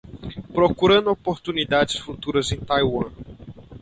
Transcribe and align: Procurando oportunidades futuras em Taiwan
Procurando 0.51 1.11
oportunidades 1.11 1.99
futuras 1.99 2.51
em 2.51 2.57
Taiwan 2.59 3.11